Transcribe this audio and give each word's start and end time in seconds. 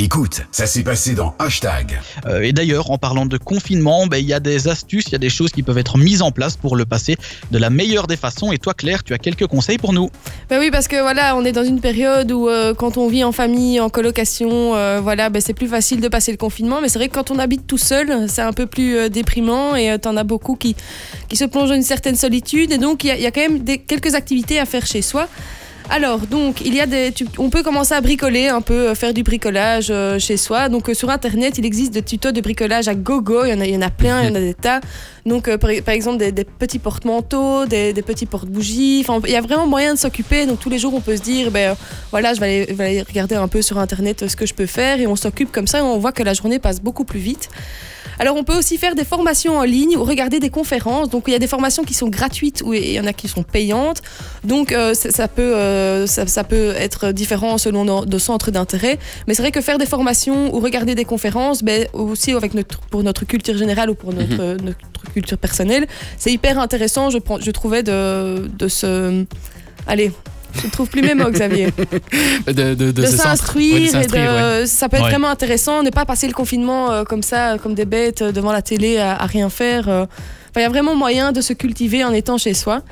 Écoute, 0.00 0.42
ça 0.52 0.66
s'est 0.68 0.84
passé 0.84 1.16
dans 1.16 1.34
Hashtag. 1.40 2.00
Euh, 2.26 2.42
et 2.42 2.52
d'ailleurs, 2.52 2.92
en 2.92 2.98
parlant 2.98 3.26
de 3.26 3.36
confinement, 3.36 4.06
ben, 4.06 4.18
il 4.18 4.26
y 4.26 4.32
a 4.32 4.38
des 4.38 4.68
astuces, 4.68 5.06
il 5.08 5.12
y 5.12 5.14
a 5.16 5.18
des 5.18 5.28
choses 5.28 5.50
qui 5.50 5.64
peuvent 5.64 5.76
être 5.76 5.98
mises 5.98 6.22
en 6.22 6.30
place 6.30 6.56
pour 6.56 6.76
le 6.76 6.84
passer 6.84 7.16
de 7.50 7.58
la 7.58 7.68
meilleure 7.68 8.06
des 8.06 8.16
façons. 8.16 8.52
Et 8.52 8.58
toi, 8.58 8.74
Claire, 8.74 9.02
tu 9.02 9.12
as 9.12 9.18
quelques 9.18 9.48
conseils 9.48 9.76
pour 9.76 9.92
nous 9.92 10.08
Ben 10.50 10.60
oui, 10.60 10.70
parce 10.70 10.86
que 10.86 11.00
voilà, 11.02 11.34
on 11.36 11.44
est 11.44 11.50
dans 11.50 11.64
une 11.64 11.80
période 11.80 12.30
où 12.30 12.48
euh, 12.48 12.74
quand 12.74 12.96
on 12.96 13.08
vit 13.08 13.24
en 13.24 13.32
famille, 13.32 13.80
en 13.80 13.88
colocation, 13.88 14.76
euh, 14.76 15.00
voilà, 15.02 15.30
ben, 15.30 15.42
c'est 15.42 15.52
plus 15.52 15.66
facile 15.66 16.00
de 16.00 16.06
passer 16.06 16.30
le 16.30 16.38
confinement. 16.38 16.80
Mais 16.80 16.88
c'est 16.88 17.00
vrai 17.00 17.08
que 17.08 17.14
quand 17.14 17.32
on 17.32 17.38
habite 17.40 17.66
tout 17.66 17.76
seul, 17.76 18.28
c'est 18.28 18.42
un 18.42 18.52
peu 18.52 18.66
plus 18.66 18.96
euh, 18.96 19.08
déprimant 19.08 19.74
et 19.74 19.90
euh, 19.90 19.98
t'en 19.98 20.16
as 20.16 20.22
beaucoup 20.24 20.54
qui, 20.54 20.76
qui 21.28 21.34
se 21.34 21.44
plongent 21.44 21.70
dans 21.70 21.74
une 21.74 21.82
certaine 21.82 22.14
solitude. 22.14 22.70
Et 22.70 22.78
donc, 22.78 23.02
il 23.02 23.08
y, 23.08 23.10
a- 23.10 23.16
il 23.16 23.22
y 23.22 23.26
a 23.26 23.32
quand 23.32 23.40
même 23.40 23.64
des, 23.64 23.78
quelques 23.78 24.14
activités 24.14 24.60
à 24.60 24.64
faire 24.64 24.86
chez 24.86 25.02
soi. 25.02 25.26
Alors, 25.90 26.18
donc, 26.26 26.60
il 26.60 26.74
y 26.74 26.80
a 26.82 26.86
des, 26.86 27.12
tu- 27.12 27.26
on 27.38 27.48
peut 27.48 27.62
commencer 27.62 27.94
à 27.94 28.00
bricoler 28.02 28.48
un 28.48 28.60
peu, 28.60 28.88
euh, 28.90 28.94
faire 28.94 29.14
du 29.14 29.22
bricolage 29.22 29.88
euh, 29.90 30.18
chez 30.18 30.36
soi. 30.36 30.68
Donc, 30.68 30.90
euh, 30.90 30.94
sur 30.94 31.08
Internet, 31.08 31.56
il 31.56 31.64
existe 31.64 31.92
des 31.94 32.02
tutos 32.02 32.30
de 32.30 32.42
bricolage 32.42 32.88
à 32.88 32.94
gogo. 32.94 33.44
Il 33.46 33.50
y 33.50 33.54
en 33.54 33.60
a, 33.60 33.64
il 33.66 33.72
y 33.72 33.76
en 33.76 33.80
a 33.80 33.88
plein, 33.88 34.22
il 34.22 34.28
y 34.28 34.30
en 34.30 34.34
a 34.34 34.40
des 34.40 34.52
tas. 34.52 34.80
Donc, 35.24 35.48
euh, 35.48 35.56
par, 35.56 35.70
par 35.84 35.94
exemple, 35.94 36.18
des, 36.18 36.30
des 36.30 36.44
petits 36.44 36.78
porte-manteaux, 36.78 37.64
des, 37.64 37.94
des 37.94 38.02
petits 38.02 38.26
porte-bougies. 38.26 39.02
Enfin, 39.08 39.18
il 39.26 39.32
y 39.32 39.36
a 39.36 39.40
vraiment 39.40 39.66
moyen 39.66 39.94
de 39.94 39.98
s'occuper. 39.98 40.44
Donc, 40.44 40.60
tous 40.60 40.68
les 40.68 40.78
jours, 40.78 40.92
on 40.94 41.00
peut 41.00 41.16
se 41.16 41.22
dire, 41.22 41.50
ben 41.50 41.74
voilà, 42.10 42.34
je 42.34 42.40
vais, 42.40 42.46
aller, 42.46 42.66
je 42.68 42.74
vais 42.74 42.84
aller 42.84 43.02
regarder 43.02 43.36
un 43.36 43.48
peu 43.48 43.62
sur 43.62 43.78
Internet 43.78 44.28
ce 44.28 44.36
que 44.36 44.44
je 44.44 44.52
peux 44.52 44.66
faire. 44.66 45.00
Et 45.00 45.06
on 45.06 45.16
s'occupe 45.16 45.50
comme 45.50 45.66
ça. 45.66 45.78
Et 45.78 45.82
on 45.82 45.96
voit 45.98 46.12
que 46.12 46.22
la 46.22 46.34
journée 46.34 46.58
passe 46.58 46.82
beaucoup 46.82 47.04
plus 47.04 47.20
vite. 47.20 47.48
Alors, 48.18 48.36
on 48.36 48.44
peut 48.44 48.56
aussi 48.56 48.78
faire 48.78 48.94
des 48.94 49.04
formations 49.04 49.58
en 49.58 49.62
ligne 49.62 49.96
ou 49.96 50.04
regarder 50.04 50.40
des 50.40 50.50
conférences. 50.50 51.08
Donc, 51.08 51.24
il 51.26 51.32
y 51.32 51.36
a 51.36 51.38
des 51.38 51.46
formations 51.46 51.84
qui 51.84 51.94
sont 51.94 52.08
gratuites 52.08 52.62
ou 52.64 52.74
il 52.74 52.92
y 52.92 53.00
en 53.00 53.06
a 53.06 53.12
qui 53.12 53.28
sont 53.28 53.42
payantes. 53.42 54.02
Donc, 54.44 54.72
euh, 54.72 54.94
ça, 54.94 55.10
ça 55.10 55.28
peut, 55.28 55.54
euh, 55.54 56.06
ça, 56.06 56.26
ça 56.26 56.44
peut 56.44 56.72
être 56.76 57.12
différent 57.12 57.58
selon 57.58 57.84
nos, 57.84 58.04
nos 58.04 58.18
centres 58.18 58.50
d'intérêt. 58.50 58.98
Mais 59.26 59.34
c'est 59.34 59.42
vrai 59.42 59.52
que 59.52 59.60
faire 59.60 59.78
des 59.78 59.86
formations 59.86 60.54
ou 60.54 60.60
regarder 60.60 60.94
des 60.94 61.04
conférences, 61.04 61.62
ben, 61.62 61.86
aussi 61.92 62.32
avec 62.32 62.54
notre, 62.54 62.80
pour 62.80 63.02
notre 63.02 63.24
culture 63.24 63.56
générale 63.56 63.90
ou 63.90 63.94
pour 63.94 64.12
notre, 64.12 64.62
notre 64.62 65.12
culture 65.12 65.38
personnelle, 65.38 65.86
c'est 66.16 66.32
hyper 66.32 66.58
intéressant, 66.58 67.10
je, 67.10 67.18
je 67.40 67.50
trouvais, 67.50 67.82
de, 67.82 68.48
de 68.58 68.68
se. 68.68 69.24
Allez. 69.86 70.12
Je 70.60 70.66
ne 70.66 70.70
trouve 70.72 70.88
plus 70.88 71.02
mes 71.02 71.14
mots, 71.14 71.30
Xavier 71.30 71.68
De, 72.46 72.52
de, 72.52 72.74
de, 72.74 72.90
de 72.92 73.02
se 73.06 73.12
centre- 73.12 73.22
s'instruire 73.24 73.74
ouais, 73.74 73.80
et 73.82 73.84
ouais. 73.94 74.66
ça 74.66 74.88
peut 74.88 74.96
être 74.96 75.04
Ouais. 75.04 75.10
vraiment 75.10 75.28
intéressant 75.28 75.82
ne 75.82 75.90
pas 75.90 76.04
passer 76.04 76.26
le 76.26 76.32
confinement 76.32 76.90
euh, 76.90 77.04
comme 77.04 77.22
ça 77.22 77.56
comme 77.62 77.74
des 77.74 77.84
bêtes 77.84 78.22
euh, 78.22 78.32
devant 78.32 78.52
la 78.52 78.62
télé 78.62 78.98
à, 78.98 79.14
à 79.14 79.26
rien 79.26 79.48
faire 79.48 79.88
euh. 79.88 80.06
Enfin, 80.50 80.60
il 80.60 80.62
y 80.62 80.66
a 80.66 80.68
vraiment 80.70 80.94
moyen 80.94 81.32
de 81.32 81.40
se 81.40 81.52
cultiver 81.52 82.04
en 82.04 82.12
étant 82.12 82.38
chez 82.38 82.54
soi. 82.54 82.82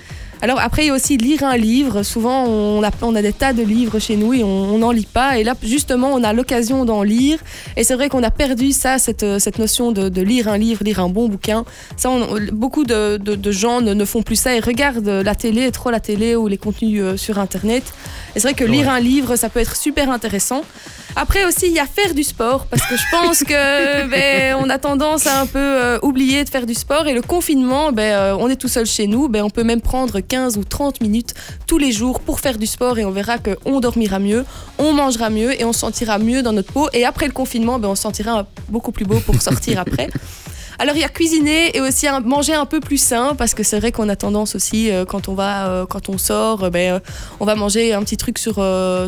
Alors 0.43 0.61
après 0.61 0.85
il 0.85 0.89
y 0.89 0.91
a 0.91 0.95
aussi 0.95 1.17
lire 1.17 1.45
un 1.45 1.57
livre. 1.57 2.03
Souvent 2.03 2.45
on 2.45 2.83
a, 2.83 2.91
on 3.01 3.15
a 3.15 3.23
des 3.23 3.33
tas 3.33 3.55
de 3.55 3.63
livres 3.63 3.99
chez 3.99 4.17
nous 4.17 4.35
et 4.35 4.45
on 4.45 4.77
n'en 4.77 4.91
lit 4.91 5.09
pas. 5.11 5.39
Et 5.39 5.45
là 5.45 5.55
justement 5.63 6.11
on 6.13 6.23
a 6.23 6.35
l'occasion 6.35 6.85
d'en 6.85 7.03
lire. 7.03 7.39
Et 7.79 7.85
c'est 7.85 7.95
vrai 7.95 8.11
qu'on 8.11 8.23
a 8.23 8.31
perdu 8.31 8.73
ça 8.73 8.99
cette, 8.99 9.23
euh, 9.23 9.39
cette 9.39 9.59
notion 9.59 9.93
de, 9.93 10.11
de 10.11 10.21
lire 10.23 10.49
un 10.49 10.59
livre 10.59 10.85
lire 10.85 11.01
un 11.01 11.09
bon 11.09 11.31
bouquin. 11.31 11.65
Ça 11.97 12.11
on- 12.11 12.29
beaucoup 12.53 12.85
de, 12.85 13.17
de- 13.17 13.35
de 13.35 13.51
gens 13.51 13.81
ne, 13.81 13.95
ne 13.95 14.05
font 14.05 14.21
plus 14.23 14.37
ça 14.37 14.55
et 14.55 14.61
regardent 14.61 15.09
la 15.09 15.35
télé 15.35 15.71
trop 15.73 15.91
la 15.91 16.01
télé 16.01 16.37
ou 16.37 16.49
les 16.49 16.59
contenus 16.59 17.01
euh, 17.03 17.17
sur 17.17 17.39
internet. 17.39 17.85
Et 18.35 18.41
c'est 18.41 18.49
vrai 18.49 18.55
que 18.55 18.65
lire 18.65 18.91
un 18.91 19.01
livre, 19.01 19.37
ça 19.37 19.49
peut 19.49 19.61
être 19.61 19.75
super 19.75 20.11
intéressant. 20.11 20.61
Après 21.19 21.47
aussi, 21.47 21.69
il 21.69 21.73
y 21.73 21.79
a 21.79 21.87
faire 21.87 22.13
du 22.13 22.23
sport, 22.23 22.67
parce 22.67 22.83
que 22.83 22.95
je 22.95 23.03
pense 23.11 23.39
que 23.43 24.07
ben, 24.11 24.57
on 24.61 24.69
a 24.69 24.77
tendance 24.77 25.27
à 25.27 25.41
un 25.41 25.47
peu 25.47 25.59
euh, 25.59 25.99
oublier 26.03 26.45
de 26.45 26.51
faire 26.51 26.67
du 26.67 26.75
sport. 26.75 27.07
Et 27.07 27.15
le 27.15 27.23
confinement, 27.23 27.46
ben, 27.93 28.01
euh, 28.01 28.37
on 28.39 28.49
est 28.49 28.57
tout 28.57 28.69
seul 28.69 28.87
chez 28.87 29.07
nous, 29.07 29.29
ben, 29.29 29.43
on 29.43 29.51
peut 29.51 29.63
même 29.63 29.81
prendre 29.81 30.21
15 30.21 30.57
ou 30.57 30.65
30 30.65 31.01
minutes 31.01 31.35
tous 31.67 31.79
les 31.79 31.93
jours 31.93 32.21
pour 32.21 32.41
faire 32.41 32.59
du 32.59 32.67
sport 32.67 32.99
et 32.99 33.05
on 33.05 33.11
verra 33.11 33.37
qu'on 33.39 33.81
dormira 33.81 34.19
mieux, 34.19 34.45
on 34.79 34.93
mangera 34.93 35.31
mieux 35.31 35.61
et 35.61 35.65
on 35.65 35.73
se 35.73 35.81
sentira 35.81 36.19
mieux 36.19 36.43
dans 36.43 36.53
notre 36.53 36.73
peau. 36.73 36.89
Et 36.93 37.05
après 37.05 37.27
le 37.27 37.33
confinement, 37.33 37.79
ben, 37.79 37.89
on 37.89 37.95
se 37.95 38.03
sentira 38.03 38.47
beaucoup 38.69 38.91
plus 38.91 39.05
beau 39.05 39.21
pour 39.21 39.41
sortir 39.41 39.79
après. 39.87 40.09
Alors 40.79 40.95
il 40.95 41.01
y 41.01 41.05
a 41.05 41.09
cuisiner 41.09 41.75
et 41.75 41.81
aussi 41.81 42.07
manger 42.25 42.53
un 42.53 42.67
peu 42.67 42.81
plus 42.81 42.99
sain 42.99 43.35
parce 43.37 43.55
que 43.55 43.63
c'est 43.63 43.79
vrai 43.79 43.93
qu'on 43.93 44.11
a 44.11 44.17
tendance 44.17 44.55
aussi 44.55 44.91
euh, 44.91 45.07
quand 45.07 45.29
on 45.29 45.35
va 45.35 45.69
euh, 45.69 45.87
quand 45.87 46.11
on 46.11 46.19
sort 46.19 46.65
euh, 46.65 46.71
ben, 46.71 47.01
on 47.41 47.47
va 47.47 47.55
manger 47.55 47.95
un 47.95 48.03
petit 48.03 48.19
truc 48.19 48.39
sur 48.39 48.55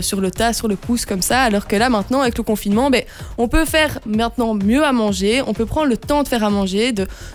sur 0.00 0.20
le 0.20 0.30
tas 0.30 0.54
sur 0.54 0.66
le 0.66 0.76
pouce 0.76 1.04
comme 1.04 1.20
ça. 1.20 1.42
Alors 1.42 1.66
que 1.66 1.76
là 1.76 1.90
maintenant 1.90 2.22
avec 2.22 2.38
le 2.38 2.42
confinement 2.42 2.88
ben 2.90 3.02
on 3.36 3.48
peut 3.48 3.66
faire 3.66 3.98
maintenant 4.06 4.54
mieux 4.54 4.82
à 4.82 4.92
manger. 4.92 5.42
On 5.46 5.52
peut 5.52 5.66
prendre 5.66 5.88
le 5.88 5.98
temps 5.98 6.22
de 6.22 6.28
faire 6.28 6.42
à 6.42 6.50
manger 6.50 6.92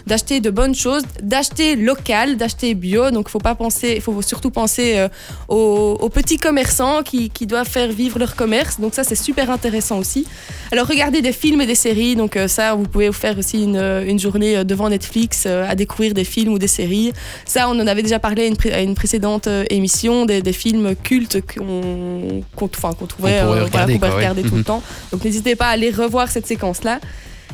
d'acheter 0.08 0.40
de 0.40 0.50
bonnes 0.50 0.76
choses 0.76 1.04
d'acheter 1.22 1.76
local 1.76 2.38
d'acheter 2.38 2.74
bio. 2.74 3.12
Donc 3.12 3.30
faut 3.30 3.40
pas 3.40 3.56
penser 3.56 4.00
faut 4.00 4.20
surtout 4.24 4.50
penser 4.50 5.08
aux, 5.48 6.10
petits 6.10 6.38
commerçants 6.38 7.04
qui, 7.04 7.30
qui 7.30 7.46
doivent 7.46 7.70
faire 7.70 7.92
vivre 7.92 8.18
leur 8.18 8.36
commerce. 8.36 8.80
Donc 8.80 8.96
ça 8.96 9.04
c'est 9.04 9.16
super 9.16 9.52
intéressant 9.52 10.00
aussi. 10.00 10.26
Alors 10.72 10.88
regardez 10.88 11.22
des 11.22 11.34
films 11.34 11.62
et 11.62 11.68
des 11.68 11.76
séries, 11.76 12.16
donc 12.16 12.38
ça 12.48 12.74
vous 12.74 12.88
pouvez 12.88 13.10
vous 13.10 13.14
faire 13.14 13.38
aussi 13.38 13.64
une, 13.64 13.78
une 14.08 14.20
journée 14.24 14.58
euh, 14.58 14.64
devant 14.64 14.90
Netflix 14.90 15.44
euh, 15.46 15.66
à 15.72 15.76
découvrir 15.76 16.14
des 16.14 16.24
films 16.34 16.54
ou 16.54 16.60
des 16.60 16.68
séries. 16.80 17.12
Ça 17.46 17.68
on 17.70 17.78
en 17.80 17.88
avait 17.88 18.02
déjà 18.08 18.20
parlé 18.20 18.42
à 18.44 18.48
une, 18.48 18.58
pré- 18.58 18.74
à 18.74 18.82
une 18.82 18.96
précédente 18.96 19.46
euh, 19.48 19.64
émission, 19.70 20.26
des, 20.26 20.42
des 20.42 20.54
films 20.64 20.96
cultes 21.10 21.38
qu'on 21.52 22.42
enfin, 22.62 22.94
qu'on 22.98 23.06
trouvait, 23.06 23.40
Qu'on 23.40 23.46
pourrait 23.48 23.60
euh, 23.60 23.66
regarder, 23.66 23.94
ouais. 23.94 24.42
tout 24.50 24.56
le 24.56 24.64
Mhm. 24.64 24.64
temps. 24.72 24.84
Donc 25.12 25.24
n'hésitez 25.26 25.56
pas 25.56 25.68
à 25.68 25.74
aller 25.78 25.92
revoir 25.92 26.26
cette 26.30 26.48
séquence-là. 26.48 27.00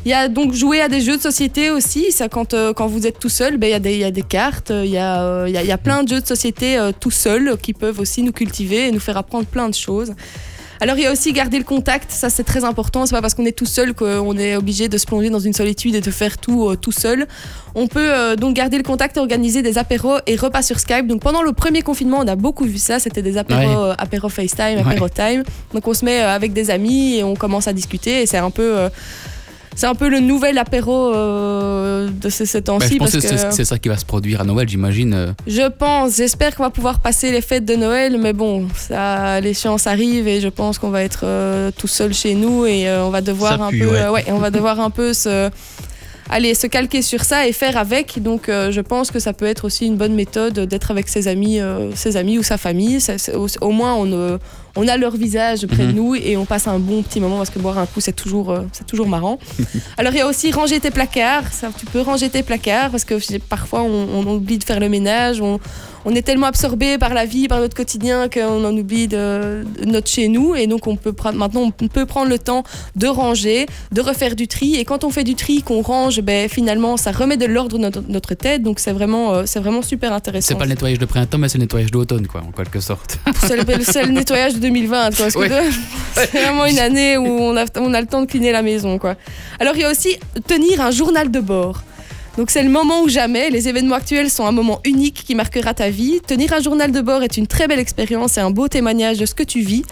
Il 0.05 0.11
y 0.11 0.13
a 0.13 0.29
donc 0.29 0.53
jouer 0.53 0.79
à 0.79 0.87
des 0.87 1.01
jeux 1.01 1.17
de 1.17 1.21
société 1.21 1.71
aussi. 1.71 2.13
Ça, 2.13 2.29
quand, 2.29 2.53
euh, 2.53 2.71
quand 2.71 2.87
vous 2.87 3.05
êtes 3.05 3.19
tout 3.19 3.27
seul, 3.41 3.57
ben, 3.57 3.67
il 3.67 3.71
y, 3.71 3.73
a 3.73 3.79
des- 3.79 3.93
il 3.95 3.99
y 3.99 4.03
a 4.05 4.11
des 4.11 4.21
cartes, 4.37 4.71
il 4.73 4.89
y, 4.91 4.97
a, 4.97 5.21
euh, 5.23 5.45
il 5.49 5.53
y, 5.53 5.57
a, 5.57 5.61
il 5.61 5.67
y 5.67 5.73
a 5.73 5.77
plein 5.77 6.03
de 6.03 6.09
jeux 6.09 6.21
de 6.21 6.25
société 6.27 6.77
euh, 6.77 6.91
tout 6.97 7.11
seuls 7.11 7.57
qui 7.61 7.73
peuvent 7.73 7.99
aussi 7.99 8.23
nous 8.23 8.31
cultiver 8.31 8.87
et 8.87 8.91
nous 8.93 9.01
faire 9.01 9.17
apprendre 9.17 9.45
plein 9.45 9.67
de 9.67 9.75
choses. 9.75 10.13
Alors 10.81 10.97
il 10.97 11.03
y 11.03 11.05
a 11.05 11.11
aussi 11.11 11.33
garder 11.33 11.57
le 11.57 11.65
contact, 11.65 12.09
ça 12.11 12.29
c'est 12.29 12.45
très 12.45 12.63
important. 12.63 13.05
C'est 13.05 13.13
pas 13.13 13.21
parce 13.21 13.33
qu'on 13.33 13.45
est 13.45 13.51
tout 13.57 13.65
seul 13.65 13.93
qu'on 13.93 14.37
est 14.37 14.55
obligé 14.55 14.87
de 14.87 14.97
se 14.97 15.05
plonger 15.05 15.29
dans 15.29 15.39
une 15.39 15.51
solitude 15.53 15.93
et 15.95 15.99
de 16.01 16.09
faire 16.11 16.37
tout 16.37 16.69
euh, 16.69 16.75
tout 16.77 16.93
seul. 16.93 17.27
On 17.75 17.87
peut 17.87 17.99
euh, 18.13 18.35
donc 18.37 18.55
garder 18.55 18.77
le 18.77 18.83
contact 18.83 19.17
organiser 19.17 19.61
des 19.61 19.77
apéros 19.77 20.17
et 20.25 20.37
repas 20.37 20.61
sur 20.61 20.79
Skype. 20.79 21.05
Donc 21.05 21.21
pendant 21.21 21.41
le 21.41 21.51
premier 21.51 21.81
confinement, 21.81 22.19
on 22.21 22.27
a 22.27 22.37
beaucoup 22.37 22.63
vu 22.63 22.77
ça. 22.77 22.97
C'était 22.99 23.21
des 23.21 23.37
apéros, 23.37 23.59
Ouais. 23.59 23.75
euh, 23.89 23.93
apéros 23.97 24.29
FaceTime, 24.29 24.79
apéros 24.79 25.09
time. 25.09 25.43
Donc 25.73 25.85
on 25.85 25.93
se 25.93 26.05
met 26.05 26.19
avec 26.21 26.53
des 26.53 26.69
amis 26.71 27.17
et 27.17 27.23
on 27.25 27.35
commence 27.35 27.67
à 27.67 27.73
discuter. 27.73 28.21
Et 28.21 28.25
c'est 28.25 28.37
un 28.37 28.49
peu 28.51 28.87
c'est 29.75 29.87
un 29.87 29.95
peu 29.95 30.09
le 30.09 30.19
nouvel 30.19 30.57
apéro 30.57 31.13
euh, 31.13 32.09
de 32.09 32.29
ce, 32.29 32.45
ce 32.45 32.57
Bah, 32.57 32.63
temps-ci 32.63 32.93
je 32.93 32.97
pense 32.99 33.11
parce 33.11 33.23
que 33.25 33.29
que 33.47 33.51
c'est 33.53 33.65
ça 33.65 33.77
qui 33.77 33.89
va 33.89 33.97
se 33.97 34.05
produire 34.05 34.41
à 34.41 34.43
Noël, 34.43 34.67
j'imagine. 34.67 35.13
euh. 35.13 35.31
je 35.47 35.67
pense, 35.69 36.17
j'espère 36.17 36.55
qu'on 36.55 36.63
va 36.63 36.69
pouvoir 36.69 36.99
passer 36.99 37.31
les 37.31 37.41
fêtes 37.41 37.65
de 37.65 37.75
Noël, 37.75 38.17
mais 38.19 38.33
bon, 38.33 38.67
ça, 38.75 39.39
l'échéance 39.41 39.87
arrive 39.87 40.27
et 40.27 40.41
je 40.41 40.47
pense 40.49 40.77
qu'on 40.79 40.89
va 40.89 41.03
être 41.03 41.21
euh, 41.23 41.71
tout 41.77 41.87
seul 41.87 42.13
chez 42.13 42.35
nous 42.35 42.65
et 42.65 42.87
euh, 42.87 43.03
on 43.05 43.09
va 43.09 43.21
devoir 43.21 43.57
Ça 43.57 43.63
un 43.65 43.69
pue, 43.69 43.79
peu, 43.79 43.87
ouais. 43.91 43.97
euh, 44.01 44.11
ouais, 44.11 44.25
on 44.29 44.37
va 44.39 44.51
devoir 44.51 44.79
un 44.79 44.89
peu 44.89 45.13
se, 45.13 45.49
aller 46.29 46.53
se 46.53 46.67
calquer 46.67 47.01
sur 47.01 47.23
ça 47.23 47.47
et 47.47 47.51
faire 47.53 47.75
avec. 47.77 48.21
Donc, 48.21 48.49
euh, 48.49 48.71
je 48.71 48.81
pense 48.81 49.09
que 49.11 49.19
ça 49.19 49.33
peut 49.33 49.45
être 49.45 49.65
aussi 49.65 49.85
une 49.87 49.97
bonne 49.97 50.13
méthode 50.13 50.59
d'être 50.59 50.91
avec 50.91 51.09
ses 51.09 51.27
amis, 51.27 51.59
euh, 51.59 51.89
ses 51.95 52.17
amis 52.17 52.37
ou 52.37 52.43
sa 52.43 52.57
famille. 52.57 53.01
Ça- 53.01 53.15
au, 53.35 53.47
au 53.61 53.71
moins, 53.71 53.95
on, 53.95 54.11
euh, 54.11 54.37
on 54.75 54.87
a 54.87 54.95
leur 54.97 55.15
visage 55.17 55.65
près 55.65 55.83
de 55.87 55.91
Mhm. 55.91 55.95
nous 55.95 56.15
et 56.15 56.37
on 56.37 56.45
passe 56.45 56.67
un 56.67 56.77
bon 56.79 57.01
petit 57.01 57.19
moment 57.19 57.37
parce 57.37 57.49
que 57.49 57.59
boire 57.59 57.77
un 57.79 57.85
coup, 57.87 57.99
c'est 57.99 58.15
toujours, 58.15 58.55
c'est 58.71 58.85
toujours 58.85 59.07
marrant. 59.07 59.39
Alors, 59.97 60.13
il 60.13 60.17
y 60.17 60.21
a 60.21 60.27
aussi 60.27 60.51
ranger 60.51 60.79
tes 60.79 60.91
placards. 60.91 61.51
Ça, 61.51 61.69
tu 61.77 61.85
peux 61.87 62.01
ranger 62.01 62.29
tes 62.29 62.43
placards 62.43 62.91
parce 62.91 63.05
que 63.05 63.15
parfois, 63.39 63.81
on, 63.81 64.07
on 64.13 64.27
oublie 64.35 64.57
de 64.59 64.63
faire 64.63 64.79
le 64.79 64.87
ménage. 64.89 65.41
On, 65.41 65.59
on 66.05 66.15
est 66.15 66.21
tellement 66.21 66.47
absorbé 66.47 66.97
par 66.97 67.13
la 67.13 67.25
vie, 67.25 67.47
par 67.47 67.59
notre 67.59 67.75
quotidien, 67.75 68.29
qu'on 68.29 68.63
en 68.65 68.75
oublie 68.75 69.07
de, 69.07 69.63
de 69.79 69.85
notre 69.85 70.09
chez 70.09 70.27
nous. 70.27 70.55
Et 70.55 70.67
donc, 70.67 70.87
on 70.87 70.95
peut 70.95 71.13
prendre, 71.13 71.37
maintenant, 71.37 71.61
on 71.61 71.87
peut 71.87 72.05
prendre 72.05 72.29
le 72.29 72.39
temps 72.39 72.63
de 72.95 73.07
ranger, 73.07 73.65
de 73.91 74.01
refaire 74.01 74.35
du 74.35 74.47
tri. 74.47 74.75
Et 74.75 74.85
quand 74.85 75.03
on 75.03 75.09
fait 75.09 75.23
du 75.23 75.35
tri, 75.35 75.61
qu'on 75.61 75.81
range, 75.81 76.21
ben, 76.21 76.49
finalement, 76.49 76.97
ça 76.97 77.11
remet 77.11 77.37
de 77.37 77.45
l'ordre 77.45 77.77
dans 77.77 77.83
notre, 77.83 78.03
notre 78.07 78.33
tête. 78.33 78.61
Donc, 78.63 78.79
c'est 78.79 78.91
vraiment, 78.91 79.33
euh, 79.33 79.43
c'est 79.45 79.59
vraiment 79.59 79.81
super 79.81 80.13
intéressant. 80.13 80.47
C'est 80.49 80.55
pas 80.55 80.65
le 80.65 80.71
nettoyage 80.71 80.99
de 80.99 81.05
printemps, 81.05 81.37
mais 81.37 81.49
c'est 81.49 81.57
le 81.57 81.63
nettoyage 81.63 81.91
d'automne, 81.91 82.27
quoi, 82.27 82.41
en 82.41 82.51
quelque 82.51 82.79
sorte. 82.79 83.19
C'est 83.41 83.55
le, 83.55 83.83
seul 83.83 84.11
nettoyage 84.11 84.55
de 84.55 84.59
2020. 84.59 85.15
Quoi, 85.15 85.25
parce 85.25 85.33
que 85.33 85.39
Ouais. 85.39 85.49
c'est 86.13 86.31
vraiment 86.31 86.65
une 86.65 86.79
année 86.79 87.17
où 87.17 87.25
on 87.25 87.55
a, 87.55 87.65
on 87.77 87.93
a 87.93 88.01
le 88.01 88.07
temps 88.07 88.21
de 88.21 88.25
cleaner 88.27 88.51
la 88.51 88.61
maison. 88.61 88.99
Quoi. 88.99 89.15
Alors, 89.59 89.75
il 89.75 89.81
y 89.81 89.85
a 89.85 89.89
aussi 89.91 90.17
tenir 90.47 90.81
un 90.81 90.91
journal 90.91 91.31
de 91.31 91.39
bord. 91.39 91.81
Donc 92.39 92.51
c'est 92.51 92.63
le 92.63 92.69
moment 92.69 93.01
ou 93.01 93.09
jamais. 93.09 93.49
Les 93.49 93.67
événements 93.67 93.97
actuels 93.97 94.29
sont 94.29 94.45
un 94.45 94.53
moment 94.53 94.79
unique 94.85 95.25
qui 95.25 95.35
marquera 95.35 95.73
ta 95.73 95.89
vie. 95.89 96.21
Tenir 96.25 96.53
un 96.53 96.61
journal 96.61 96.89
de 96.89 97.01
bord 97.01 97.21
est 97.21 97.35
une 97.35 97.47
très 97.47 97.67
belle 97.67 97.79
expérience 97.79 98.37
et 98.37 98.39
un 98.39 98.49
beau 98.49 98.69
témoignage 98.69 99.17
de 99.17 99.25
ce 99.25 99.35
que 99.35 99.43
tu 99.43 99.59
vis. 99.59 99.83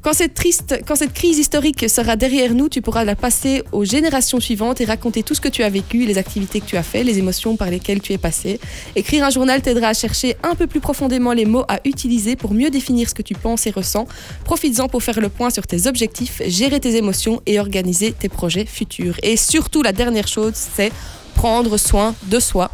Quand 0.00 0.12
cette, 0.12 0.34
triste, 0.34 0.82
quand 0.86 0.94
cette 0.94 1.12
crise 1.12 1.38
historique 1.38 1.90
sera 1.90 2.14
derrière 2.14 2.54
nous, 2.54 2.68
tu 2.68 2.80
pourras 2.80 3.02
la 3.02 3.16
passer 3.16 3.64
aux 3.72 3.84
générations 3.84 4.38
suivantes 4.38 4.80
et 4.80 4.84
raconter 4.84 5.24
tout 5.24 5.34
ce 5.34 5.40
que 5.40 5.48
tu 5.48 5.64
as 5.64 5.68
vécu, 5.68 6.06
les 6.06 6.16
activités 6.16 6.60
que 6.60 6.66
tu 6.66 6.76
as 6.76 6.84
fait, 6.84 7.02
les 7.02 7.18
émotions 7.18 7.56
par 7.56 7.68
lesquelles 7.70 8.00
tu 8.00 8.12
es 8.12 8.18
passé. 8.18 8.60
Écrire 8.94 9.24
un 9.24 9.30
journal 9.30 9.60
t'aidera 9.60 9.88
à 9.88 9.94
chercher 9.94 10.36
un 10.44 10.54
peu 10.54 10.68
plus 10.68 10.80
profondément 10.80 11.32
les 11.32 11.44
mots 11.44 11.64
à 11.66 11.80
utiliser 11.84 12.36
pour 12.36 12.54
mieux 12.54 12.70
définir 12.70 13.08
ce 13.08 13.14
que 13.14 13.22
tu 13.22 13.34
penses 13.34 13.66
et 13.66 13.70
ressens. 13.72 14.06
Profites-en 14.44 14.86
pour 14.86 15.02
faire 15.02 15.20
le 15.20 15.28
point 15.28 15.50
sur 15.50 15.66
tes 15.66 15.88
objectifs, 15.88 16.40
gérer 16.46 16.78
tes 16.78 16.94
émotions 16.94 17.42
et 17.46 17.58
organiser 17.58 18.12
tes 18.12 18.28
projets 18.28 18.64
futurs. 18.64 19.16
Et 19.24 19.36
surtout, 19.36 19.82
la 19.82 19.92
dernière 19.92 20.28
chose, 20.28 20.52
c'est 20.54 20.92
prendre 21.40 21.78
soin 21.78 22.14
de 22.24 22.38
soi. 22.38 22.70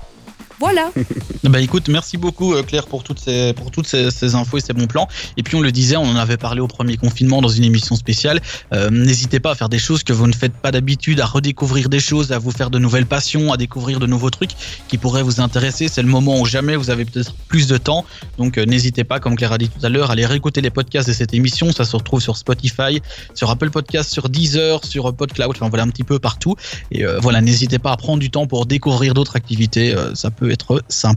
Voilà. 0.59 0.91
Bah 1.49 1.61
écoute, 1.61 1.89
merci 1.89 2.17
beaucoup 2.17 2.55
euh, 2.55 2.65
Claire 2.65 2.87
pour 2.87 3.05
toutes 3.05 3.21
ces 3.21 3.53
pour 3.53 3.71
toutes 3.71 3.87
ces, 3.87 4.35
infos 4.35 4.59
et 4.59 4.61
ces 4.61 4.73
bons 4.73 4.89
plans. 4.89 5.07
Et 5.37 5.45
puis 5.45 5.55
on 5.55 5.61
le 5.61 5.71
disait, 5.71 5.97
on 5.97 6.03
en 6.03 6.17
avait 6.17 6.37
parlé 6.37 6.61
au 6.61 6.67
premier 6.67 6.97
confinement 6.97 7.41
dans 7.41 7.49
une 7.49 7.63
émission 7.63 7.95
spéciale. 7.95 8.41
Euh, 8.73 8.91
N'hésitez 8.91 9.39
pas 9.39 9.53
à 9.53 9.55
faire 9.55 9.69
des 9.69 9.79
choses 9.79 10.03
que 10.03 10.13
vous 10.13 10.27
ne 10.27 10.33
faites 10.33 10.55
pas 10.55 10.73
d'habitude, 10.73 11.21
à 11.21 11.27
redécouvrir 11.27 11.89
des 11.89 12.01
choses, 12.01 12.33
à 12.33 12.39
vous 12.39 12.51
faire 12.51 12.69
de 12.71 12.81
nouvelles 12.81 13.07
passions, 13.07 13.53
à 13.53 13.57
découvrir 13.57 14.01
de 14.01 14.07
nouveaux 14.07 14.31
trucs 14.31 14.51
qui 14.89 14.99
pourraient 14.99 15.23
vous 15.23 15.41
intéresser. 15.41 15.87
C'est 15.87 16.03
le 16.03 16.09
moment 16.09 16.41
où 16.41 16.47
jamais 16.47 16.75
vous 16.75 16.91
avez 16.91 17.05
peut-être 17.05 17.33
plus 17.47 17.69
de 17.69 17.77
temps. 17.77 18.05
Donc 18.39 18.59
euh, 18.59 18.65
n'hésitez 18.65 19.05
pas, 19.05 19.21
comme 19.21 19.37
Claire 19.37 19.53
a 19.53 19.59
dit 19.59 19.69
tout 19.69 19.85
à 19.87 19.89
l'heure, 19.89 20.11
à 20.11 20.15
aller 20.15 20.27
réécouter 20.27 20.61
les 20.61 20.71
podcasts 20.71 21.09
de 21.09 21.15
cette 21.15 21.33
émission. 21.33 21.71
Ça 21.71 21.85
se 21.85 21.95
retrouve 21.95 22.21
sur 22.21 22.37
Spotify, 22.37 23.01
sur 23.35 23.51
Apple 23.51 23.71
Podcasts, 23.71 24.13
sur 24.13 24.29
Deezer, 24.29 24.85
sur 24.85 25.15
Podcloud, 25.15 25.51
enfin 25.55 25.69
voilà 25.69 25.85
un 25.85 25.91
petit 25.91 26.05
peu 26.05 26.19
partout. 26.19 26.57
Et 26.91 27.05
voilà, 27.21 27.41
n'hésitez 27.41 27.79
pas 27.79 27.93
à 27.93 27.97
prendre 27.97 28.19
du 28.19 28.31
temps 28.31 28.49
pour 28.49 28.67
découvrir 28.67 29.15
d'autres 29.15 29.37
activités. 29.37 29.95
Ça 30.15 30.31
peut 30.31 30.51
être 30.51 30.83
sympa. 30.89 31.15